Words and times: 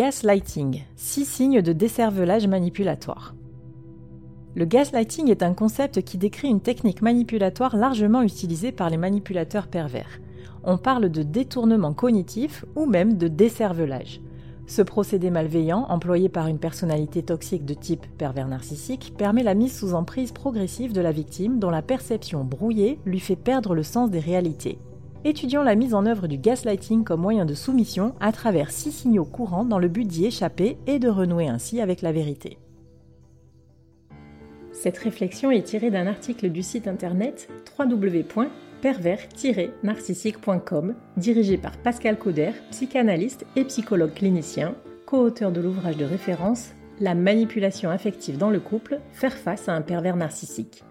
Gaslighting, 0.00 0.82
six 0.96 1.26
signes 1.26 1.60
de 1.60 1.74
décervelage 1.74 2.46
manipulatoire. 2.46 3.34
Le 4.54 4.64
gaslighting 4.64 5.28
est 5.28 5.42
un 5.42 5.52
concept 5.52 6.00
qui 6.00 6.16
décrit 6.16 6.48
une 6.48 6.62
technique 6.62 7.02
manipulatoire 7.02 7.76
largement 7.76 8.22
utilisée 8.22 8.72
par 8.72 8.88
les 8.88 8.96
manipulateurs 8.96 9.66
pervers. 9.68 10.18
On 10.64 10.78
parle 10.78 11.10
de 11.10 11.22
détournement 11.22 11.92
cognitif 11.92 12.64
ou 12.76 12.86
même 12.86 13.18
de 13.18 13.28
décervelage. 13.28 14.22
Ce 14.66 14.80
procédé 14.80 15.28
malveillant, 15.28 15.84
employé 15.90 16.30
par 16.30 16.46
une 16.46 16.58
personnalité 16.58 17.22
toxique 17.22 17.66
de 17.66 17.74
type 17.74 18.06
pervers 18.16 18.48
narcissique, 18.48 19.12
permet 19.18 19.42
la 19.42 19.52
mise 19.52 19.78
sous 19.78 19.92
emprise 19.92 20.32
progressive 20.32 20.94
de 20.94 21.02
la 21.02 21.12
victime 21.12 21.58
dont 21.58 21.68
la 21.68 21.82
perception 21.82 22.42
brouillée 22.42 22.98
lui 23.04 23.20
fait 23.20 23.36
perdre 23.36 23.74
le 23.74 23.82
sens 23.82 24.10
des 24.10 24.18
réalités. 24.18 24.78
Étudions 25.24 25.62
la 25.62 25.74
mise 25.74 25.94
en 25.94 26.06
œuvre 26.06 26.28
du 26.28 26.38
gaslighting 26.38 27.04
comme 27.04 27.20
moyen 27.20 27.44
de 27.44 27.54
soumission 27.54 28.14
à 28.20 28.32
travers 28.32 28.70
six 28.70 28.90
signaux 28.90 29.24
courants 29.24 29.64
dans 29.64 29.78
le 29.78 29.88
but 29.88 30.06
d'y 30.06 30.24
échapper 30.24 30.78
et 30.86 30.98
de 30.98 31.08
renouer 31.08 31.48
ainsi 31.48 31.80
avec 31.80 32.00
la 32.00 32.12
vérité. 32.12 32.58
Cette 34.72 34.98
réflexion 34.98 35.50
est 35.50 35.62
tirée 35.62 35.90
d'un 35.90 36.06
article 36.06 36.48
du 36.48 36.62
site 36.62 36.88
internet 36.88 37.50
www 37.78 38.48
pervers-narcissique.com, 38.80 40.94
dirigé 41.16 41.56
par 41.58 41.76
Pascal 41.78 42.18
Cauder, 42.18 42.50
psychanalyste 42.70 43.46
et 43.56 43.64
psychologue 43.64 44.14
clinicien, 44.14 44.76
co-auteur 45.06 45.50
de 45.52 45.60
l'ouvrage 45.60 45.96
de 45.96 46.04
référence 46.04 46.70
La 46.98 47.14
manipulation 47.14 47.90
affective 47.90 48.38
dans 48.38 48.50
le 48.50 48.58
couple, 48.60 49.00
faire 49.12 49.36
face 49.36 49.68
à 49.68 49.74
un 49.74 49.82
pervers 49.82 50.16
narcissique. 50.16 50.82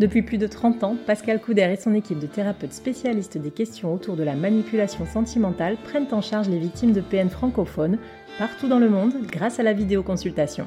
Depuis 0.00 0.22
plus 0.22 0.38
de 0.38 0.46
30 0.46 0.82
ans, 0.82 0.96
Pascal 1.06 1.42
Couder 1.42 1.74
et 1.74 1.76
son 1.76 1.92
équipe 1.92 2.18
de 2.18 2.26
thérapeutes 2.26 2.72
spécialistes 2.72 3.36
des 3.36 3.50
questions 3.50 3.92
autour 3.92 4.16
de 4.16 4.22
la 4.22 4.34
manipulation 4.34 5.04
sentimentale 5.04 5.76
prennent 5.76 6.08
en 6.12 6.22
charge 6.22 6.48
les 6.48 6.58
victimes 6.58 6.94
de 6.94 7.02
PN 7.02 7.28
francophones 7.28 7.98
partout 8.38 8.66
dans 8.66 8.78
le 8.78 8.88
monde 8.88 9.12
grâce 9.26 9.60
à 9.60 9.62
la 9.62 9.74
vidéoconsultation. 9.74 10.66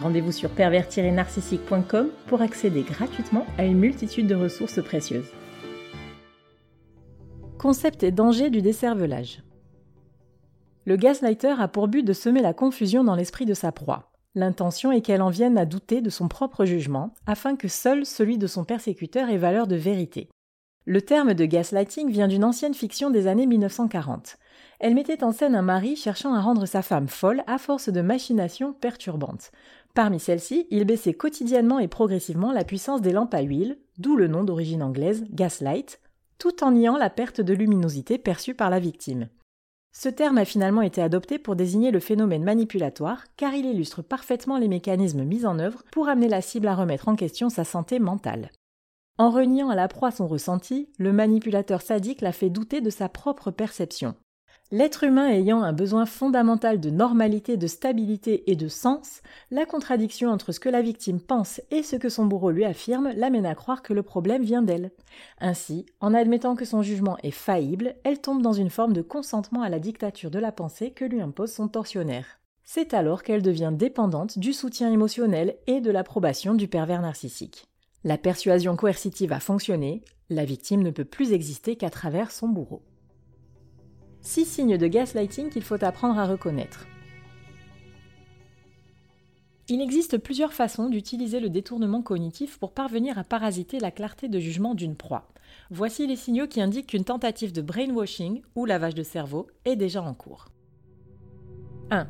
Rendez-vous 0.00 0.30
sur 0.30 0.50
pervers-narcissique.com 0.50 2.10
pour 2.28 2.40
accéder 2.40 2.82
gratuitement 2.82 3.46
à 3.58 3.64
une 3.64 3.80
multitude 3.80 4.28
de 4.28 4.36
ressources 4.36 4.80
précieuses. 4.80 5.32
Concept 7.58 8.04
et 8.04 8.12
danger 8.12 8.48
du 8.48 8.62
décervelage. 8.62 9.42
Le 10.84 10.94
gaslighter 10.94 11.56
a 11.58 11.66
pour 11.66 11.88
but 11.88 12.04
de 12.04 12.12
semer 12.12 12.42
la 12.42 12.54
confusion 12.54 13.02
dans 13.02 13.16
l'esprit 13.16 13.44
de 13.44 13.54
sa 13.54 13.72
proie. 13.72 14.12
L'intention 14.34 14.92
est 14.92 15.00
qu'elle 15.00 15.22
en 15.22 15.30
vienne 15.30 15.58
à 15.58 15.64
douter 15.64 16.00
de 16.00 16.10
son 16.10 16.28
propre 16.28 16.64
jugement, 16.64 17.14
afin 17.26 17.56
que 17.56 17.68
seul 17.68 18.06
celui 18.06 18.38
de 18.38 18.46
son 18.46 18.64
persécuteur 18.64 19.28
ait 19.30 19.38
valeur 19.38 19.66
de 19.66 19.76
vérité. 19.76 20.28
Le 20.84 21.02
terme 21.02 21.34
de 21.34 21.44
gaslighting 21.44 22.10
vient 22.10 22.28
d'une 22.28 22.44
ancienne 22.44 22.72
fiction 22.72 23.10
des 23.10 23.26
années 23.26 23.46
1940. 23.46 24.38
Elle 24.80 24.94
mettait 24.94 25.22
en 25.22 25.32
scène 25.32 25.54
un 25.54 25.62
mari 25.62 25.96
cherchant 25.96 26.32
à 26.32 26.40
rendre 26.40 26.64
sa 26.64 26.80
femme 26.80 27.08
folle 27.08 27.42
à 27.46 27.58
force 27.58 27.90
de 27.90 28.00
machinations 28.00 28.72
perturbantes. 28.72 29.50
Parmi 29.94 30.20
celles-ci, 30.20 30.66
il 30.70 30.84
baissait 30.84 31.12
quotidiennement 31.12 31.78
et 31.78 31.88
progressivement 31.88 32.52
la 32.52 32.64
puissance 32.64 33.02
des 33.02 33.12
lampes 33.12 33.34
à 33.34 33.42
huile, 33.42 33.78
d'où 33.98 34.16
le 34.16 34.28
nom 34.28 34.44
d'origine 34.44 34.82
anglaise 34.82 35.26
gaslight, 35.30 36.00
tout 36.38 36.64
en 36.64 36.72
niant 36.72 36.96
la 36.96 37.10
perte 37.10 37.40
de 37.40 37.52
luminosité 37.52 38.16
perçue 38.16 38.54
par 38.54 38.70
la 38.70 38.78
victime. 38.78 39.28
Ce 39.92 40.08
terme 40.08 40.38
a 40.38 40.44
finalement 40.44 40.82
été 40.82 41.02
adopté 41.02 41.38
pour 41.38 41.56
désigner 41.56 41.90
le 41.90 42.00
phénomène 42.00 42.44
manipulatoire 42.44 43.24
car 43.36 43.54
il 43.54 43.66
illustre 43.66 44.02
parfaitement 44.02 44.58
les 44.58 44.68
mécanismes 44.68 45.24
mis 45.24 45.46
en 45.46 45.58
œuvre 45.58 45.82
pour 45.90 46.08
amener 46.08 46.28
la 46.28 46.42
cible 46.42 46.68
à 46.68 46.74
remettre 46.74 47.08
en 47.08 47.16
question 47.16 47.48
sa 47.48 47.64
santé 47.64 47.98
mentale. 47.98 48.50
En 49.18 49.30
reniant 49.30 49.68
à 49.68 49.74
la 49.74 49.88
proie 49.88 50.12
son 50.12 50.28
ressenti, 50.28 50.88
le 50.98 51.12
manipulateur 51.12 51.82
sadique 51.82 52.20
la 52.20 52.32
fait 52.32 52.50
douter 52.50 52.80
de 52.80 52.90
sa 52.90 53.08
propre 53.08 53.50
perception. 53.50 54.14
L'être 54.70 55.04
humain 55.04 55.30
ayant 55.30 55.62
un 55.62 55.72
besoin 55.72 56.04
fondamental 56.04 56.78
de 56.78 56.90
normalité, 56.90 57.56
de 57.56 57.66
stabilité 57.66 58.50
et 58.50 58.54
de 58.54 58.68
sens, 58.68 59.22
la 59.50 59.64
contradiction 59.64 60.28
entre 60.28 60.52
ce 60.52 60.60
que 60.60 60.68
la 60.68 60.82
victime 60.82 61.20
pense 61.20 61.62
et 61.70 61.82
ce 61.82 61.96
que 61.96 62.10
son 62.10 62.26
bourreau 62.26 62.50
lui 62.50 62.66
affirme 62.66 63.10
l'amène 63.16 63.46
à 63.46 63.54
croire 63.54 63.80
que 63.80 63.94
le 63.94 64.02
problème 64.02 64.42
vient 64.42 64.60
d'elle. 64.60 64.90
Ainsi, 65.40 65.86
en 66.00 66.12
admettant 66.12 66.54
que 66.54 66.66
son 66.66 66.82
jugement 66.82 67.16
est 67.22 67.30
faillible, 67.30 67.94
elle 68.04 68.20
tombe 68.20 68.42
dans 68.42 68.52
une 68.52 68.68
forme 68.68 68.92
de 68.92 69.00
consentement 69.00 69.62
à 69.62 69.70
la 69.70 69.78
dictature 69.78 70.30
de 70.30 70.38
la 70.38 70.52
pensée 70.52 70.90
que 70.90 71.06
lui 71.06 71.22
impose 71.22 71.52
son 71.52 71.68
tortionnaire. 71.68 72.38
C'est 72.62 72.92
alors 72.92 73.22
qu'elle 73.22 73.40
devient 73.40 73.72
dépendante 73.72 74.38
du 74.38 74.52
soutien 74.52 74.92
émotionnel 74.92 75.56
et 75.66 75.80
de 75.80 75.90
l'approbation 75.90 76.52
du 76.52 76.68
pervers 76.68 77.00
narcissique. 77.00 77.68
La 78.04 78.18
persuasion 78.18 78.76
coercitive 78.76 79.32
a 79.32 79.40
fonctionné, 79.40 80.02
la 80.28 80.44
victime 80.44 80.82
ne 80.82 80.90
peut 80.90 81.06
plus 81.06 81.32
exister 81.32 81.76
qu'à 81.76 81.88
travers 81.88 82.30
son 82.30 82.48
bourreau. 82.48 82.82
Six 84.20 84.44
signes 84.44 84.76
de 84.76 84.86
gaslighting 84.86 85.50
qu'il 85.50 85.62
faut 85.62 85.82
apprendre 85.82 86.18
à 86.18 86.26
reconnaître. 86.26 86.86
Il 89.70 89.82
existe 89.82 90.16
plusieurs 90.16 90.54
façons 90.54 90.88
d'utiliser 90.88 91.40
le 91.40 91.50
détournement 91.50 92.00
cognitif 92.00 92.58
pour 92.58 92.72
parvenir 92.72 93.18
à 93.18 93.24
parasiter 93.24 93.78
la 93.78 93.90
clarté 93.90 94.28
de 94.28 94.38
jugement 94.38 94.74
d'une 94.74 94.96
proie. 94.96 95.28
Voici 95.70 96.06
les 96.06 96.16
signaux 96.16 96.46
qui 96.46 96.62
indiquent 96.62 96.88
qu'une 96.88 97.04
tentative 97.04 97.52
de 97.52 97.60
brainwashing 97.60 98.40
ou 98.56 98.64
lavage 98.64 98.94
de 98.94 99.02
cerveau 99.02 99.46
est 99.66 99.76
déjà 99.76 100.02
en 100.02 100.14
cours. 100.14 100.46
1. 101.90 102.06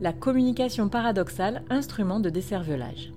La 0.00 0.12
communication 0.12 0.88
paradoxale, 0.88 1.62
instrument 1.70 2.18
de 2.18 2.30
décervelage. 2.30 3.12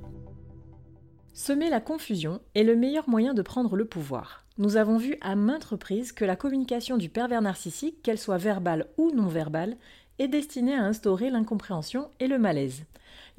Semer 1.36 1.72
la 1.72 1.82
confusion 1.82 2.42
est 2.54 2.64
le 2.64 2.76
meilleur 2.76 3.10
moyen 3.10 3.34
de 3.34 3.42
prendre 3.42 3.76
le 3.76 3.86
pouvoir. 3.86 4.46
Nous 4.60 4.78
avons 4.78 4.98
vu 4.98 5.18
à 5.22 5.36
maintes 5.36 5.64
reprises 5.64 6.12
que 6.12 6.26
la 6.26 6.36
communication 6.36 6.96
du 6.96 7.10
pervers 7.10 7.42
narcissique, 7.42 8.04
qu'elle 8.04 8.20
soit 8.20 8.38
verbale 8.38 8.86
ou 8.98 9.10
non 9.10 9.26
verbale, 9.26 9.76
est 10.20 10.28
destinée 10.28 10.76
à 10.76 10.84
instaurer 10.84 11.32
l'incompréhension 11.32 12.12
et 12.20 12.28
le 12.28 12.38
malaise. 12.38 12.84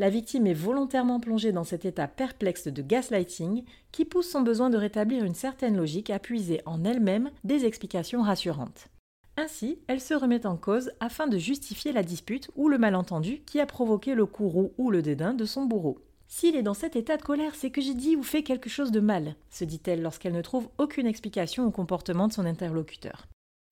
La 0.01 0.11
victime 0.11 0.49
est 0.49 0.55
volontairement 0.55 1.21
plongée 1.21 1.53
dans 1.53 1.63
cet 1.63 1.85
état 1.85 2.09
perplexe 2.09 2.67
de 2.67 2.83
gaslighting 2.83 3.63
qui 3.93 4.05
pousse 4.05 4.29
son 4.29 4.41
besoin 4.41 4.71
de 4.71 4.77
rétablir 4.77 5.23
une 5.23 5.37
certaine 5.37 5.77
logique 5.77 6.11
à 6.11 6.19
puiser 6.19 6.63
en 6.67 6.85
elle-même 6.85 7.31
des 7.45 7.65
explications 7.65 8.23
rassurantes. 8.23 8.89
Ainsi, 9.37 9.79
elle 9.87 10.01
se 10.01 10.15
remet 10.15 10.47
en 10.47 10.57
cause 10.57 10.91
afin 10.99 11.29
de 11.29 11.39
justifier 11.39 11.93
la 11.93 12.03
dispute 12.03 12.51
ou 12.57 12.69
le 12.69 12.79
malentendu 12.79 13.43
qui 13.47 13.61
a 13.61 13.67
provoqué 13.67 14.17
le 14.17 14.27
courroux 14.27 14.73
ou 14.79 14.91
le 14.91 15.01
dédain 15.01 15.33
de 15.33 15.45
son 15.45 15.65
bourreau. 15.65 16.01
S'il 16.37 16.57
est 16.57 16.65
dans 16.65 16.75
cet 16.75 16.97
état 16.97 17.17
de 17.17 17.23
colère, 17.23 17.55
c'est 17.55 17.71
que 17.71 17.81
j'ai 17.81 17.95
dit 17.95 18.17
ou 18.17 18.25
fait 18.25 18.43
quelque 18.43 18.69
chose 18.69 18.91
de 18.91 18.99
mal, 18.99 19.37
se 19.51 19.63
dit-elle 19.63 20.03
lorsqu'elle 20.03 20.33
ne 20.33 20.43
trouve 20.43 20.69
aucune 20.79 21.07
explication 21.07 21.65
au 21.65 21.71
comportement 21.71 22.27
de 22.27 22.33
son 22.33 22.45
interlocuteur. 22.45 23.29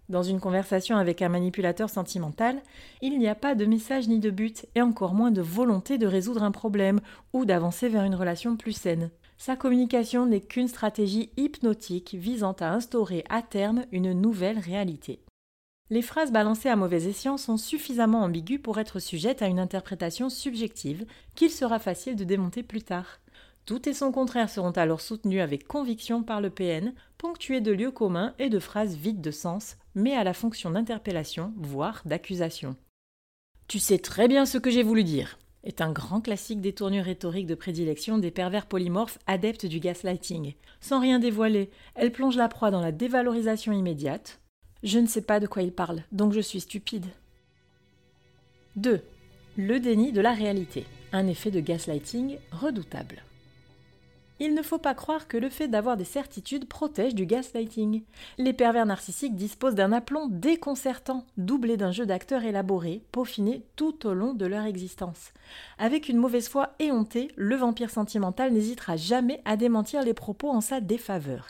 Dans 0.08 0.22
une 0.22 0.38
conversation 0.38 0.96
avec 0.96 1.22
un 1.22 1.28
manipulateur 1.28 1.90
sentimental, 1.90 2.62
il 3.00 3.18
n'y 3.18 3.26
a 3.26 3.34
pas 3.34 3.56
de 3.56 3.64
message 3.64 4.06
ni 4.06 4.20
de 4.20 4.30
but, 4.30 4.66
et 4.76 4.80
encore 4.80 5.12
moins 5.12 5.32
de 5.32 5.42
volonté 5.42 5.98
de 5.98 6.06
résoudre 6.06 6.44
un 6.44 6.52
problème 6.52 7.00
ou 7.32 7.44
d'avancer 7.44 7.88
vers 7.88 8.04
une 8.04 8.14
relation 8.14 8.56
plus 8.56 8.70
saine. 8.70 9.10
Sa 9.38 9.56
communication 9.56 10.26
n'est 10.26 10.40
qu'une 10.40 10.68
stratégie 10.68 11.30
hypnotique 11.36 12.14
visant 12.14 12.54
à 12.60 12.72
instaurer 12.72 13.24
à 13.28 13.42
terme 13.42 13.86
une 13.90 14.12
nouvelle 14.12 14.60
réalité. 14.60 15.18
Les 15.92 16.00
phrases 16.00 16.32
balancées 16.32 16.70
à 16.70 16.76
mauvais 16.76 17.04
escient 17.06 17.36
sont 17.36 17.58
suffisamment 17.58 18.22
ambiguës 18.22 18.62
pour 18.62 18.78
être 18.78 18.98
sujettes 18.98 19.42
à 19.42 19.46
une 19.46 19.58
interprétation 19.58 20.30
subjective 20.30 21.04
qu'il 21.34 21.50
sera 21.50 21.78
facile 21.78 22.16
de 22.16 22.24
démonter 22.24 22.62
plus 22.62 22.80
tard. 22.80 23.20
Tout 23.66 23.86
et 23.86 23.92
son 23.92 24.10
contraire 24.10 24.48
seront 24.48 24.70
alors 24.70 25.02
soutenus 25.02 25.42
avec 25.42 25.68
conviction 25.68 26.22
par 26.22 26.40
le 26.40 26.48
PN, 26.48 26.94
ponctués 27.18 27.60
de 27.60 27.72
lieux 27.72 27.90
communs 27.90 28.32
et 28.38 28.48
de 28.48 28.58
phrases 28.58 28.96
vides 28.96 29.20
de 29.20 29.30
sens, 29.30 29.76
mais 29.94 30.14
à 30.14 30.24
la 30.24 30.32
fonction 30.32 30.70
d'interpellation, 30.70 31.52
voire 31.58 32.00
d'accusation. 32.06 32.74
Tu 33.68 33.78
sais 33.78 33.98
très 33.98 34.28
bien 34.28 34.46
ce 34.46 34.56
que 34.56 34.70
j'ai 34.70 34.82
voulu 34.82 35.04
dire 35.04 35.38
est 35.64 35.80
un 35.80 35.92
grand 35.92 36.20
classique 36.20 36.60
des 36.60 36.72
tournures 36.72 37.04
rhétoriques 37.04 37.46
de 37.46 37.54
prédilection 37.54 38.18
des 38.18 38.30
pervers 38.32 38.66
polymorphes 38.66 39.18
adeptes 39.28 39.66
du 39.66 39.78
gaslighting. 39.78 40.54
Sans 40.80 41.00
rien 41.00 41.18
dévoiler, 41.18 41.70
elle 41.94 42.10
plonge 42.10 42.36
la 42.36 42.48
proie 42.48 42.72
dans 42.72 42.80
la 42.80 42.90
dévalorisation 42.90 43.72
immédiate, 43.72 44.40
je 44.82 44.98
ne 44.98 45.06
sais 45.06 45.22
pas 45.22 45.40
de 45.40 45.46
quoi 45.46 45.62
il 45.62 45.72
parle, 45.72 46.02
donc 46.12 46.32
je 46.32 46.40
suis 46.40 46.60
stupide. 46.60 47.06
2. 48.76 49.02
Le 49.56 49.80
déni 49.80 50.12
de 50.12 50.20
la 50.20 50.32
réalité. 50.32 50.86
Un 51.12 51.26
effet 51.26 51.50
de 51.50 51.60
gaslighting 51.60 52.38
redoutable. 52.52 53.22
Il 54.44 54.54
ne 54.54 54.62
faut 54.62 54.78
pas 54.78 54.94
croire 54.94 55.28
que 55.28 55.36
le 55.36 55.48
fait 55.48 55.68
d'avoir 55.68 55.96
des 55.96 56.02
certitudes 56.02 56.66
protège 56.66 57.14
du 57.14 57.26
gaslighting. 57.26 58.02
Les 58.38 58.52
pervers 58.52 58.86
narcissiques 58.86 59.36
disposent 59.36 59.76
d'un 59.76 59.92
aplomb 59.92 60.26
déconcertant, 60.26 61.24
doublé 61.36 61.76
d'un 61.76 61.92
jeu 61.92 62.06
d'acteurs 62.06 62.42
élaboré, 62.42 63.04
peaufiné 63.12 63.62
tout 63.76 64.04
au 64.04 64.14
long 64.14 64.34
de 64.34 64.44
leur 64.44 64.64
existence. 64.64 65.30
Avec 65.78 66.08
une 66.08 66.16
mauvaise 66.16 66.48
foi 66.48 66.74
éhontée, 66.80 67.30
le 67.36 67.54
vampire 67.54 67.90
sentimental 67.90 68.52
n'hésitera 68.52 68.96
jamais 68.96 69.40
à 69.44 69.56
démentir 69.56 70.02
les 70.02 70.12
propos 70.12 70.50
en 70.50 70.60
sa 70.60 70.80
défaveur. 70.80 71.46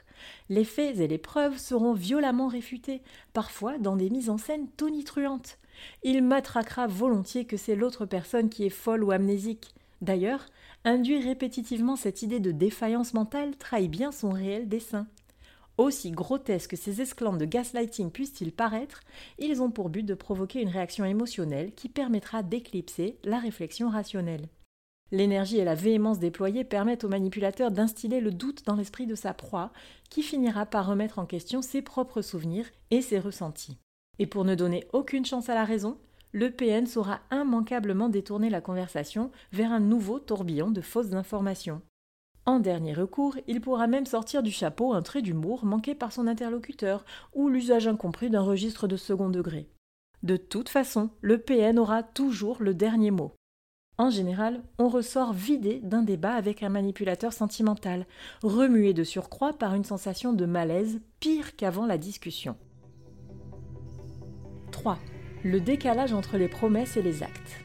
Les 0.50 0.64
faits 0.64 1.00
et 1.00 1.08
les 1.08 1.16
preuves 1.16 1.56
seront 1.56 1.94
violemment 1.94 2.48
réfutés, 2.48 3.00
parfois 3.32 3.78
dans 3.78 3.96
des 3.96 4.10
mises 4.10 4.28
en 4.28 4.36
scène 4.36 4.68
tonitruantes. 4.76 5.56
Il 6.02 6.22
matraquera 6.22 6.88
volontiers 6.88 7.46
que 7.46 7.56
c'est 7.56 7.74
l'autre 7.74 8.04
personne 8.04 8.50
qui 8.50 8.66
est 8.66 8.68
folle 8.68 9.02
ou 9.02 9.12
amnésique. 9.12 9.74
D'ailleurs, 10.02 10.44
induire 10.84 11.24
répétitivement 11.24 11.96
cette 11.96 12.22
idée 12.22 12.40
de 12.40 12.50
défaillance 12.50 13.14
mentale 13.14 13.56
trahit 13.56 13.90
bien 13.90 14.12
son 14.12 14.30
réel 14.30 14.68
dessein. 14.68 15.06
Aussi 15.78 16.10
grotesques 16.10 16.70
que 16.70 16.76
ces 16.76 17.00
esclandres 17.00 17.38
de 17.38 17.44
gaslighting 17.44 18.10
puissent-ils 18.10 18.52
paraître, 18.52 19.00
ils 19.38 19.62
ont 19.62 19.70
pour 19.70 19.88
but 19.88 20.02
de 20.02 20.14
provoquer 20.14 20.60
une 20.60 20.68
réaction 20.68 21.04
émotionnelle 21.04 21.72
qui 21.72 21.88
permettra 21.88 22.42
d'éclipser 22.42 23.18
la 23.24 23.38
réflexion 23.38 23.88
rationnelle. 23.88 24.48
L'énergie 25.12 25.58
et 25.58 25.64
la 25.64 25.74
véhémence 25.74 26.18
déployées 26.18 26.64
permettent 26.64 27.04
au 27.04 27.08
manipulateur 27.08 27.70
d'instiller 27.70 28.20
le 28.20 28.30
doute 28.30 28.64
dans 28.64 28.76
l'esprit 28.76 29.06
de 29.06 29.14
sa 29.14 29.34
proie, 29.34 29.72
qui 30.08 30.22
finira 30.22 30.66
par 30.66 30.86
remettre 30.86 31.18
en 31.18 31.26
question 31.26 31.62
ses 31.62 31.82
propres 31.82 32.22
souvenirs 32.22 32.66
et 32.90 33.02
ses 33.02 33.18
ressentis. 33.18 33.76
Et 34.18 34.26
pour 34.26 34.44
ne 34.44 34.54
donner 34.54 34.86
aucune 34.92 35.26
chance 35.26 35.48
à 35.48 35.54
la 35.54 35.64
raison, 35.64 35.98
le 36.32 36.50
PN 36.50 36.86
saura 36.86 37.20
immanquablement 37.30 38.08
détourner 38.08 38.50
la 38.50 38.60
conversation 38.60 39.30
vers 39.52 39.72
un 39.72 39.80
nouveau 39.80 40.18
tourbillon 40.18 40.70
de 40.70 40.80
fausses 40.80 41.12
informations. 41.12 41.82
En 42.44 42.58
dernier 42.58 42.92
recours, 42.92 43.36
il 43.46 43.60
pourra 43.60 43.86
même 43.86 44.06
sortir 44.06 44.42
du 44.42 44.50
chapeau 44.50 44.94
un 44.94 45.02
trait 45.02 45.22
d'humour 45.22 45.64
manqué 45.64 45.94
par 45.94 46.12
son 46.12 46.26
interlocuteur 46.26 47.04
ou 47.34 47.48
l'usage 47.48 47.86
incompris 47.86 48.30
d'un 48.30 48.40
registre 48.40 48.88
de 48.88 48.96
second 48.96 49.28
degré. 49.28 49.68
De 50.22 50.36
toute 50.36 50.68
façon, 50.68 51.10
le 51.20 51.38
PN 51.38 51.78
aura 51.78 52.02
toujours 52.02 52.62
le 52.62 52.74
dernier 52.74 53.10
mot. 53.10 53.34
En 53.98 54.10
général, 54.10 54.62
on 54.78 54.88
ressort 54.88 55.32
vidé 55.32 55.80
d'un 55.80 56.02
débat 56.02 56.32
avec 56.32 56.62
un 56.62 56.68
manipulateur 56.68 57.32
sentimental, 57.32 58.06
remué 58.42 58.94
de 58.94 59.04
surcroît 59.04 59.52
par 59.52 59.74
une 59.74 59.84
sensation 59.84 60.32
de 60.32 60.46
malaise 60.46 61.00
pire 61.20 61.54
qu'avant 61.56 61.86
la 61.86 61.98
discussion. 61.98 62.56
3. 64.72 64.98
Le 65.44 65.58
décalage 65.58 66.12
entre 66.12 66.36
les 66.36 66.46
promesses 66.46 66.96
et 66.96 67.02
les 67.02 67.24
actes. 67.24 67.64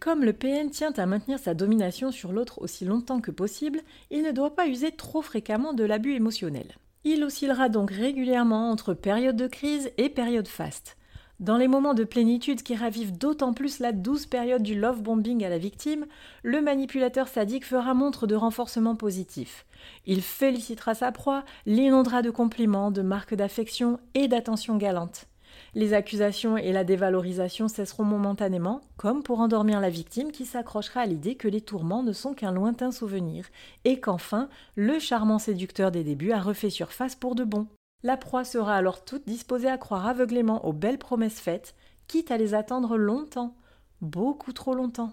Comme 0.00 0.24
le 0.24 0.32
PN 0.32 0.70
tient 0.70 0.92
à 0.92 1.04
maintenir 1.04 1.38
sa 1.38 1.52
domination 1.52 2.10
sur 2.10 2.32
l'autre 2.32 2.62
aussi 2.62 2.86
longtemps 2.86 3.20
que 3.20 3.30
possible, 3.30 3.80
il 4.10 4.22
ne 4.22 4.32
doit 4.32 4.54
pas 4.54 4.68
user 4.68 4.90
trop 4.92 5.20
fréquemment 5.20 5.74
de 5.74 5.84
l'abus 5.84 6.14
émotionnel. 6.14 6.76
Il 7.04 7.22
oscillera 7.24 7.68
donc 7.68 7.90
régulièrement 7.90 8.70
entre 8.70 8.94
période 8.94 9.36
de 9.36 9.48
crise 9.48 9.90
et 9.98 10.08
période 10.08 10.48
faste. 10.48 10.96
Dans 11.40 11.58
les 11.58 11.68
moments 11.68 11.94
de 11.94 12.04
plénitude 12.04 12.62
qui 12.62 12.74
ravivent 12.74 13.16
d'autant 13.16 13.52
plus 13.52 13.78
la 13.78 13.92
douce 13.92 14.24
période 14.24 14.62
du 14.62 14.80
love 14.80 15.02
bombing 15.02 15.44
à 15.44 15.50
la 15.50 15.58
victime, 15.58 16.06
le 16.42 16.62
manipulateur 16.62 17.28
sadique 17.28 17.66
fera 17.66 17.92
montre 17.92 18.26
de 18.26 18.34
renforcement 18.34 18.96
positif. 18.96 19.66
Il 20.06 20.22
félicitera 20.22 20.94
sa 20.94 21.12
proie, 21.12 21.44
l'inondera 21.66 22.22
de 22.22 22.30
compliments, 22.30 22.90
de 22.90 23.02
marques 23.02 23.34
d'affection 23.34 24.00
et 24.14 24.26
d'attention 24.26 24.78
galante. 24.78 25.26
Les 25.74 25.94
accusations 25.94 26.56
et 26.56 26.72
la 26.72 26.84
dévalorisation 26.84 27.68
cesseront 27.68 28.04
momentanément, 28.04 28.80
comme 28.96 29.22
pour 29.22 29.40
endormir 29.40 29.80
la 29.80 29.90
victime 29.90 30.32
qui 30.32 30.44
s'accrochera 30.44 31.00
à 31.00 31.06
l'idée 31.06 31.34
que 31.34 31.48
les 31.48 31.60
tourments 31.60 32.02
ne 32.02 32.12
sont 32.12 32.34
qu'un 32.34 32.52
lointain 32.52 32.90
souvenir, 32.90 33.46
et 33.84 34.00
qu'enfin, 34.00 34.48
le 34.76 34.98
charmant 34.98 35.38
séducteur 35.38 35.90
des 35.90 36.04
débuts 36.04 36.32
a 36.32 36.40
refait 36.40 36.70
surface 36.70 37.14
pour 37.14 37.34
de 37.34 37.44
bon. 37.44 37.66
La 38.02 38.16
proie 38.16 38.44
sera 38.44 38.74
alors 38.74 39.04
toute 39.04 39.26
disposée 39.26 39.68
à 39.68 39.78
croire 39.78 40.06
aveuglément 40.06 40.64
aux 40.64 40.72
belles 40.72 40.98
promesses 40.98 41.40
faites, 41.40 41.74
quitte 42.06 42.30
à 42.30 42.36
les 42.36 42.54
attendre 42.54 42.96
longtemps, 42.96 43.54
beaucoup 44.00 44.52
trop 44.52 44.74
longtemps. 44.74 45.12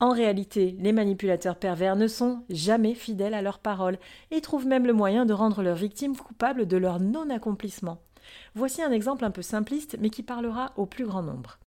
En 0.00 0.10
réalité, 0.10 0.76
les 0.80 0.90
manipulateurs 0.90 1.54
pervers 1.54 1.94
ne 1.94 2.08
sont 2.08 2.42
jamais 2.50 2.94
fidèles 2.94 3.34
à 3.34 3.42
leurs 3.42 3.60
paroles 3.60 4.00
et 4.32 4.40
trouvent 4.40 4.66
même 4.66 4.84
le 4.84 4.92
moyen 4.92 5.26
de 5.26 5.32
rendre 5.32 5.62
leurs 5.62 5.76
victimes 5.76 6.16
coupables 6.16 6.66
de 6.66 6.76
leur 6.76 6.98
non-accomplissement. 6.98 7.98
Voici 8.54 8.82
un 8.82 8.90
exemple 8.92 9.24
un 9.24 9.30
peu 9.30 9.42
simpliste, 9.42 9.96
mais 10.00 10.10
qui 10.10 10.22
parlera 10.22 10.72
au 10.76 10.86
plus 10.86 11.06
grand 11.06 11.22
nombre. 11.22 11.58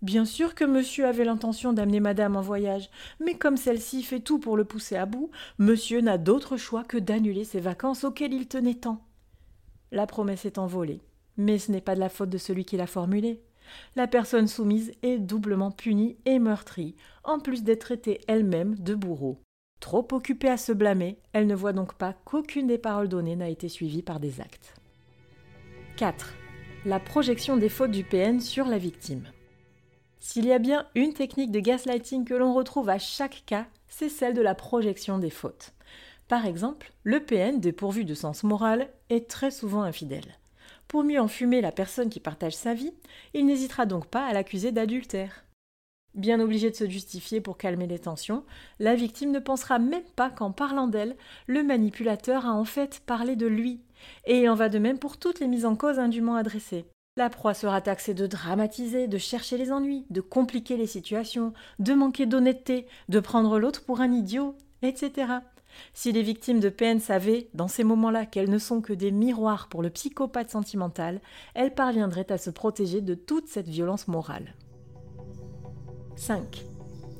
Bien 0.00 0.24
sûr 0.24 0.54
que 0.54 0.64
monsieur 0.64 1.06
avait 1.06 1.24
l'intention 1.24 1.72
d'amener 1.72 1.98
madame 1.98 2.36
en 2.36 2.40
voyage, 2.40 2.88
mais 3.18 3.34
comme 3.34 3.56
celle-ci 3.56 4.04
fait 4.04 4.20
tout 4.20 4.38
pour 4.38 4.56
le 4.56 4.64
pousser 4.64 4.94
à 4.94 5.06
bout, 5.06 5.30
monsieur 5.58 6.00
n'a 6.00 6.18
d'autre 6.18 6.56
choix 6.56 6.84
que 6.84 6.98
d'annuler 6.98 7.44
ses 7.44 7.58
vacances 7.58 8.04
auxquelles 8.04 8.32
il 8.32 8.46
tenait 8.46 8.74
tant. 8.74 9.04
La 9.90 10.06
promesse 10.06 10.44
est 10.44 10.58
envolée, 10.58 11.00
mais 11.36 11.58
ce 11.58 11.72
n'est 11.72 11.80
pas 11.80 11.96
de 11.96 12.00
la 12.00 12.08
faute 12.08 12.30
de 12.30 12.38
celui 12.38 12.64
qui 12.64 12.76
l'a 12.76 12.86
formulée. 12.86 13.42
La 13.96 14.06
personne 14.06 14.46
soumise 14.46 14.92
est 15.02 15.18
doublement 15.18 15.72
punie 15.72 16.16
et 16.26 16.38
meurtrie, 16.38 16.94
en 17.24 17.40
plus 17.40 17.64
d'être 17.64 17.80
traitée 17.80 18.20
elle-même 18.28 18.76
de 18.76 18.94
bourreau. 18.94 19.40
Trop 19.80 20.06
occupée 20.12 20.48
à 20.48 20.56
se 20.56 20.72
blâmer, 20.72 21.18
elle 21.32 21.46
ne 21.46 21.54
voit 21.54 21.72
donc 21.72 21.94
pas 21.94 22.12
qu'aucune 22.12 22.68
des 22.68 22.78
paroles 22.78 23.08
données 23.08 23.36
n'a 23.36 23.48
été 23.48 23.68
suivie 23.68 24.02
par 24.02 24.20
des 24.20 24.40
actes. 24.40 24.74
4. 25.98 26.32
La 26.84 27.00
projection 27.00 27.56
des 27.56 27.68
fautes 27.68 27.90
du 27.90 28.04
PN 28.04 28.40
sur 28.40 28.66
la 28.66 28.78
victime. 28.78 29.24
S'il 30.20 30.46
y 30.46 30.52
a 30.52 30.60
bien 30.60 30.86
une 30.94 31.12
technique 31.12 31.50
de 31.50 31.58
gaslighting 31.58 32.24
que 32.24 32.34
l'on 32.34 32.54
retrouve 32.54 32.88
à 32.88 33.00
chaque 33.00 33.42
cas, 33.46 33.66
c'est 33.88 34.08
celle 34.08 34.32
de 34.32 34.40
la 34.40 34.54
projection 34.54 35.18
des 35.18 35.28
fautes. 35.28 35.72
Par 36.28 36.46
exemple, 36.46 36.92
le 37.02 37.18
PN, 37.18 37.58
dépourvu 37.58 38.04
de 38.04 38.14
sens 38.14 38.44
moral, 38.44 38.90
est 39.10 39.28
très 39.28 39.50
souvent 39.50 39.82
infidèle. 39.82 40.38
Pour 40.86 41.02
mieux 41.02 41.20
enfumer 41.20 41.60
la 41.60 41.72
personne 41.72 42.10
qui 42.10 42.20
partage 42.20 42.54
sa 42.54 42.74
vie, 42.74 42.94
il 43.34 43.44
n'hésitera 43.46 43.84
donc 43.84 44.06
pas 44.06 44.24
à 44.24 44.32
l'accuser 44.32 44.70
d'adultère. 44.70 45.46
Bien 46.14 46.38
obligé 46.38 46.70
de 46.70 46.76
se 46.76 46.88
justifier 46.88 47.40
pour 47.40 47.58
calmer 47.58 47.88
les 47.88 47.98
tensions, 47.98 48.44
la 48.78 48.94
victime 48.94 49.32
ne 49.32 49.40
pensera 49.40 49.80
même 49.80 50.08
pas 50.14 50.30
qu'en 50.30 50.52
parlant 50.52 50.86
d'elle, 50.86 51.16
le 51.48 51.64
manipulateur 51.64 52.46
a 52.46 52.52
en 52.52 52.64
fait 52.64 53.02
parlé 53.04 53.34
de 53.34 53.48
lui 53.48 53.80
et 54.24 54.40
il 54.40 54.48
en 54.48 54.54
va 54.54 54.68
de 54.68 54.78
même 54.78 54.98
pour 54.98 55.16
toutes 55.16 55.40
les 55.40 55.48
mises 55.48 55.66
en 55.66 55.76
cause 55.76 55.98
indûment 55.98 56.36
adressées. 56.36 56.86
La 57.16 57.30
proie 57.30 57.54
sera 57.54 57.80
taxée 57.80 58.14
de 58.14 58.26
dramatiser, 58.26 59.08
de 59.08 59.18
chercher 59.18 59.58
les 59.58 59.72
ennuis, 59.72 60.06
de 60.10 60.20
compliquer 60.20 60.76
les 60.76 60.86
situations, 60.86 61.52
de 61.80 61.92
manquer 61.92 62.26
d'honnêteté, 62.26 62.86
de 63.08 63.18
prendre 63.18 63.58
l'autre 63.58 63.84
pour 63.84 64.00
un 64.00 64.12
idiot, 64.12 64.54
etc. 64.82 65.32
Si 65.92 66.12
les 66.12 66.22
victimes 66.22 66.60
de 66.60 66.68
PN 66.68 67.00
savaient, 67.00 67.50
dans 67.54 67.68
ces 67.68 67.84
moments-là, 67.84 68.26
qu'elles 68.26 68.50
ne 68.50 68.58
sont 68.58 68.80
que 68.80 68.92
des 68.92 69.10
miroirs 69.10 69.68
pour 69.68 69.82
le 69.82 69.90
psychopathe 69.90 70.50
sentimental, 70.50 71.20
elles 71.54 71.74
parviendraient 71.74 72.30
à 72.30 72.38
se 72.38 72.50
protéger 72.50 73.00
de 73.00 73.14
toute 73.14 73.48
cette 73.48 73.68
violence 73.68 74.08
morale. 74.08 74.54
5. 76.16 76.64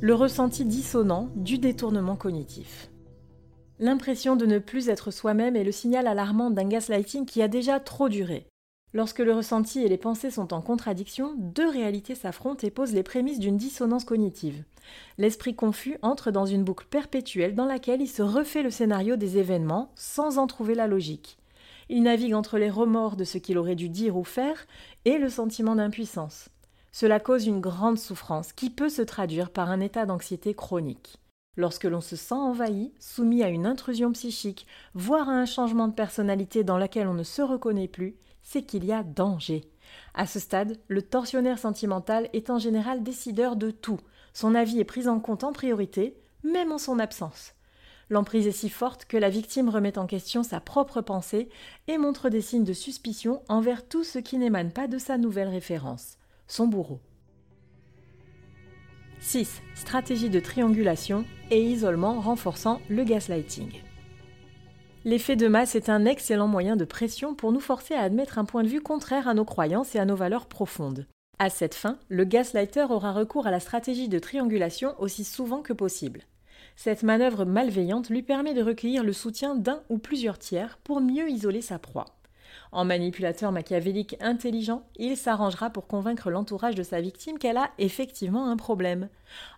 Le 0.00 0.14
ressenti 0.14 0.64
dissonant 0.64 1.28
du 1.34 1.58
détournement 1.58 2.16
cognitif. 2.16 2.90
L'impression 3.80 4.34
de 4.34 4.44
ne 4.44 4.58
plus 4.58 4.88
être 4.88 5.12
soi-même 5.12 5.54
est 5.54 5.64
le 5.64 5.72
signal 5.72 6.06
alarmant 6.08 6.50
d'un 6.50 6.68
gaslighting 6.68 7.26
qui 7.26 7.42
a 7.42 7.48
déjà 7.48 7.78
trop 7.78 8.08
duré. 8.08 8.46
Lorsque 8.92 9.18
le 9.18 9.34
ressenti 9.34 9.80
et 9.80 9.88
les 9.88 9.98
pensées 9.98 10.30
sont 10.30 10.54
en 10.54 10.62
contradiction, 10.62 11.34
deux 11.36 11.68
réalités 11.68 12.14
s'affrontent 12.14 12.66
et 12.66 12.70
posent 12.70 12.94
les 12.94 13.02
prémices 13.02 13.38
d'une 13.38 13.58
dissonance 13.58 14.04
cognitive. 14.04 14.64
L'esprit 15.18 15.54
confus 15.54 15.98
entre 16.02 16.30
dans 16.30 16.46
une 16.46 16.64
boucle 16.64 16.86
perpétuelle 16.88 17.54
dans 17.54 17.66
laquelle 17.66 18.00
il 18.00 18.08
se 18.08 18.22
refait 18.22 18.62
le 18.62 18.70
scénario 18.70 19.16
des 19.16 19.36
événements 19.36 19.92
sans 19.94 20.38
en 20.38 20.46
trouver 20.46 20.74
la 20.74 20.86
logique. 20.86 21.38
Il 21.90 22.02
navigue 22.02 22.34
entre 22.34 22.58
les 22.58 22.70
remords 22.70 23.16
de 23.16 23.24
ce 23.24 23.38
qu'il 23.38 23.58
aurait 23.58 23.76
dû 23.76 23.88
dire 23.88 24.16
ou 24.16 24.24
faire 24.24 24.66
et 25.04 25.18
le 25.18 25.28
sentiment 25.28 25.76
d'impuissance. 25.76 26.48
Cela 26.90 27.20
cause 27.20 27.46
une 27.46 27.60
grande 27.60 27.98
souffrance 27.98 28.52
qui 28.52 28.70
peut 28.70 28.88
se 28.88 29.02
traduire 29.02 29.50
par 29.50 29.70
un 29.70 29.80
état 29.80 30.06
d'anxiété 30.06 30.54
chronique. 30.54 31.18
Lorsque 31.58 31.84
l'on 31.84 32.00
se 32.00 32.14
sent 32.14 32.36
envahi, 32.36 32.92
soumis 33.00 33.42
à 33.42 33.48
une 33.48 33.66
intrusion 33.66 34.12
psychique, 34.12 34.64
voire 34.94 35.28
à 35.28 35.32
un 35.32 35.44
changement 35.44 35.88
de 35.88 35.92
personnalité 35.92 36.62
dans 36.62 36.78
laquelle 36.78 37.08
on 37.08 37.14
ne 37.14 37.24
se 37.24 37.42
reconnaît 37.42 37.88
plus, 37.88 38.14
c'est 38.44 38.62
qu'il 38.62 38.84
y 38.84 38.92
a 38.92 39.02
danger. 39.02 39.68
À 40.14 40.28
ce 40.28 40.38
stade, 40.38 40.78
le 40.86 41.02
tortionnaire 41.02 41.58
sentimental 41.58 42.28
est 42.32 42.50
en 42.50 42.60
général 42.60 43.02
décideur 43.02 43.56
de 43.56 43.72
tout. 43.72 43.98
Son 44.34 44.54
avis 44.54 44.78
est 44.78 44.84
pris 44.84 45.08
en 45.08 45.18
compte 45.18 45.42
en 45.42 45.52
priorité, 45.52 46.16
même 46.44 46.70
en 46.70 46.78
son 46.78 47.00
absence. 47.00 47.54
L'emprise 48.08 48.46
est 48.46 48.52
si 48.52 48.68
forte 48.68 49.06
que 49.06 49.16
la 49.16 49.28
victime 49.28 49.68
remet 49.68 49.98
en 49.98 50.06
question 50.06 50.44
sa 50.44 50.60
propre 50.60 51.00
pensée 51.00 51.48
et 51.88 51.98
montre 51.98 52.28
des 52.28 52.40
signes 52.40 52.62
de 52.62 52.72
suspicion 52.72 53.42
envers 53.48 53.84
tout 53.84 54.04
ce 54.04 54.20
qui 54.20 54.38
n'émane 54.38 54.70
pas 54.70 54.86
de 54.86 54.98
sa 54.98 55.18
nouvelle 55.18 55.48
référence, 55.48 56.18
son 56.46 56.68
bourreau. 56.68 57.00
6. 59.20 59.62
Stratégie 59.74 60.30
de 60.30 60.40
triangulation 60.40 61.24
et 61.50 61.62
isolement 61.62 62.20
renforçant 62.20 62.80
le 62.88 63.04
gaslighting. 63.04 63.82
L'effet 65.04 65.36
de 65.36 65.48
masse 65.48 65.74
est 65.74 65.88
un 65.88 66.04
excellent 66.04 66.48
moyen 66.48 66.76
de 66.76 66.84
pression 66.84 67.34
pour 67.34 67.52
nous 67.52 67.60
forcer 67.60 67.94
à 67.94 68.02
admettre 68.02 68.38
un 68.38 68.44
point 68.44 68.62
de 68.62 68.68
vue 68.68 68.80
contraire 68.80 69.28
à 69.28 69.34
nos 69.34 69.44
croyances 69.44 69.94
et 69.94 69.98
à 69.98 70.04
nos 70.04 70.16
valeurs 70.16 70.46
profondes. 70.46 71.06
À 71.38 71.50
cette 71.50 71.74
fin, 71.74 71.98
le 72.08 72.24
gaslighter 72.24 72.86
aura 72.90 73.12
recours 73.12 73.46
à 73.46 73.50
la 73.50 73.60
stratégie 73.60 74.08
de 74.08 74.18
triangulation 74.18 74.94
aussi 74.98 75.24
souvent 75.24 75.62
que 75.62 75.72
possible. 75.72 76.22
Cette 76.76 77.02
manœuvre 77.02 77.44
malveillante 77.44 78.10
lui 78.10 78.22
permet 78.22 78.54
de 78.54 78.62
recueillir 78.62 79.02
le 79.02 79.12
soutien 79.12 79.54
d'un 79.54 79.82
ou 79.88 79.98
plusieurs 79.98 80.38
tiers 80.38 80.78
pour 80.84 81.00
mieux 81.00 81.28
isoler 81.28 81.62
sa 81.62 81.78
proie. 81.78 82.17
En 82.70 82.84
manipulateur 82.84 83.50
machiavélique 83.52 84.16
intelligent, 84.20 84.84
il 84.96 85.16
s'arrangera 85.16 85.70
pour 85.70 85.86
convaincre 85.86 86.30
l'entourage 86.30 86.74
de 86.74 86.82
sa 86.82 87.00
victime 87.00 87.38
qu'elle 87.38 87.56
a 87.56 87.70
effectivement 87.78 88.50
un 88.50 88.56
problème. 88.56 89.08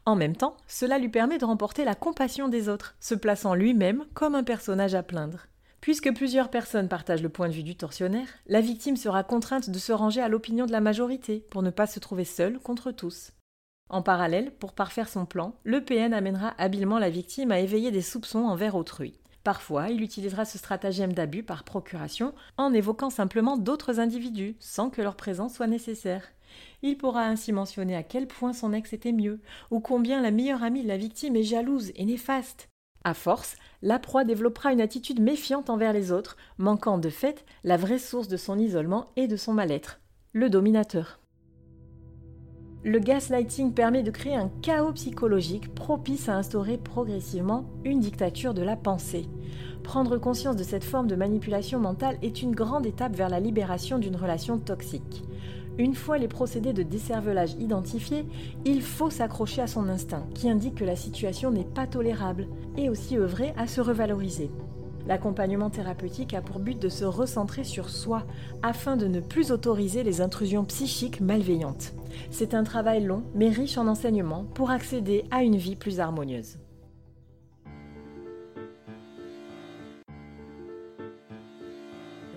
En 0.06 0.16
même 0.16 0.36
temps, 0.36 0.56
cela 0.66 0.98
lui 0.98 1.08
permet 1.08 1.38
de 1.38 1.44
remporter 1.44 1.84
la 1.84 1.94
compassion 1.94 2.48
des 2.48 2.68
autres, 2.68 2.94
se 3.00 3.14
plaçant 3.14 3.54
lui-même 3.54 4.04
comme 4.14 4.34
un 4.34 4.44
personnage 4.44 4.94
à 4.94 5.02
plaindre. 5.02 5.46
Puisque 5.80 6.14
plusieurs 6.14 6.50
personnes 6.50 6.88
partagent 6.88 7.22
le 7.22 7.30
point 7.30 7.48
de 7.48 7.54
vue 7.54 7.62
du 7.62 7.74
tortionnaire, 7.74 8.28
la 8.46 8.60
victime 8.60 8.96
sera 8.96 9.24
contrainte 9.24 9.70
de 9.70 9.78
se 9.78 9.92
ranger 9.92 10.20
à 10.20 10.28
l'opinion 10.28 10.66
de 10.66 10.72
la 10.72 10.80
majorité 10.80 11.44
pour 11.50 11.62
ne 11.62 11.70
pas 11.70 11.86
se 11.86 12.00
trouver 12.00 12.24
seule 12.24 12.58
contre 12.58 12.92
tous. 12.92 13.32
En 13.88 14.02
parallèle, 14.02 14.52
pour 14.52 14.72
parfaire 14.72 15.08
son 15.08 15.26
plan, 15.26 15.54
le 15.64 15.84
PN 15.84 16.14
amènera 16.14 16.54
habilement 16.58 16.98
la 16.98 17.10
victime 17.10 17.50
à 17.50 17.58
éveiller 17.58 17.90
des 17.90 18.02
soupçons 18.02 18.44
envers 18.44 18.76
autrui. 18.76 19.18
Parfois, 19.44 19.88
il 19.88 20.02
utilisera 20.02 20.44
ce 20.44 20.58
stratagème 20.58 21.12
d'abus 21.12 21.42
par 21.42 21.64
procuration 21.64 22.34
en 22.58 22.74
évoquant 22.74 23.10
simplement 23.10 23.56
d'autres 23.56 23.98
individus 23.98 24.56
sans 24.60 24.90
que 24.90 25.00
leur 25.00 25.16
présence 25.16 25.54
soit 25.54 25.66
nécessaire. 25.66 26.24
Il 26.82 26.98
pourra 26.98 27.24
ainsi 27.24 27.52
mentionner 27.52 27.96
à 27.96 28.02
quel 28.02 28.26
point 28.26 28.52
son 28.52 28.72
ex 28.72 28.92
était 28.92 29.12
mieux, 29.12 29.40
ou 29.70 29.80
combien 29.80 30.20
la 30.20 30.30
meilleure 30.30 30.62
amie 30.62 30.82
de 30.82 30.88
la 30.88 30.96
victime 30.96 31.36
est 31.36 31.42
jalouse 31.42 31.92
et 31.94 32.04
néfaste. 32.04 32.68
À 33.04 33.14
force, 33.14 33.56
la 33.80 33.98
proie 33.98 34.24
développera 34.24 34.72
une 34.72 34.80
attitude 34.80 35.20
méfiante 35.20 35.70
envers 35.70 35.92
les 35.92 36.12
autres, 36.12 36.36
manquant 36.58 36.98
de 36.98 37.08
fait 37.08 37.46
la 37.64 37.78
vraie 37.78 37.98
source 37.98 38.28
de 38.28 38.36
son 38.36 38.58
isolement 38.58 39.12
et 39.16 39.26
de 39.26 39.36
son 39.36 39.54
mal-être, 39.54 40.00
le 40.32 40.50
dominateur. 40.50 41.19
Le 42.82 42.98
gaslighting 42.98 43.74
permet 43.74 44.02
de 44.02 44.10
créer 44.10 44.36
un 44.36 44.50
chaos 44.62 44.92
psychologique 44.92 45.74
propice 45.74 46.30
à 46.30 46.36
instaurer 46.36 46.78
progressivement 46.78 47.66
une 47.84 48.00
dictature 48.00 48.54
de 48.54 48.62
la 48.62 48.74
pensée. 48.74 49.26
Prendre 49.82 50.16
conscience 50.16 50.56
de 50.56 50.62
cette 50.62 50.84
forme 50.84 51.06
de 51.06 51.14
manipulation 51.14 51.78
mentale 51.78 52.16
est 52.22 52.40
une 52.40 52.54
grande 52.54 52.86
étape 52.86 53.14
vers 53.14 53.28
la 53.28 53.38
libération 53.38 53.98
d'une 53.98 54.16
relation 54.16 54.58
toxique. 54.58 55.24
Une 55.76 55.94
fois 55.94 56.16
les 56.16 56.26
procédés 56.26 56.72
de 56.72 56.82
décervelage 56.82 57.52
identifiés, 57.60 58.24
il 58.64 58.80
faut 58.80 59.10
s'accrocher 59.10 59.60
à 59.60 59.66
son 59.66 59.86
instinct, 59.90 60.26
qui 60.34 60.48
indique 60.48 60.76
que 60.76 60.84
la 60.84 60.96
situation 60.96 61.50
n'est 61.50 61.64
pas 61.64 61.86
tolérable, 61.86 62.48
et 62.78 62.88
aussi 62.88 63.18
œuvrer 63.18 63.52
à 63.58 63.66
se 63.66 63.82
revaloriser. 63.82 64.50
L'accompagnement 65.06 65.68
thérapeutique 65.68 66.32
a 66.32 66.40
pour 66.40 66.60
but 66.60 66.80
de 66.80 66.88
se 66.88 67.04
recentrer 67.04 67.64
sur 67.64 67.90
soi 67.90 68.22
afin 68.62 68.96
de 68.96 69.06
ne 69.06 69.20
plus 69.20 69.52
autoriser 69.52 70.02
les 70.02 70.22
intrusions 70.22 70.64
psychiques 70.64 71.20
malveillantes. 71.20 71.92
C'est 72.30 72.54
un 72.54 72.64
travail 72.64 73.04
long 73.04 73.22
mais 73.34 73.48
riche 73.48 73.78
en 73.78 73.86
enseignements 73.86 74.44
pour 74.54 74.70
accéder 74.70 75.24
à 75.30 75.42
une 75.42 75.56
vie 75.56 75.76
plus 75.76 76.00
harmonieuse. 76.00 76.58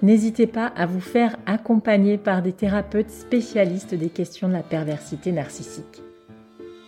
N'hésitez 0.02 0.48
pas 0.48 0.68
à 0.68 0.86
vous 0.86 1.00
faire 1.00 1.38
accompagner 1.46 2.18
par 2.18 2.42
des 2.42 2.52
thérapeutes 2.52 3.10
spécialistes 3.10 3.96
des 3.96 4.10
questions 4.10 4.50
de 4.50 4.54
la 4.54 4.62
perversité 4.62 5.32
narcissique. 5.32 6.04